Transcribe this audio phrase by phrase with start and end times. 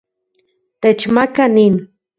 [0.81, 1.75] Techmaka nin